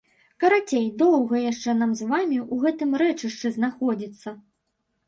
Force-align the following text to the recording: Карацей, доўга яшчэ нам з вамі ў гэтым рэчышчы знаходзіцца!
Карацей, 0.43 0.87
доўга 1.01 1.41
яшчэ 1.51 1.75
нам 1.83 1.91
з 2.01 2.09
вамі 2.09 2.39
ў 2.45 2.55
гэтым 2.65 2.89
рэчышчы 3.05 3.47
знаходзіцца! 3.61 4.37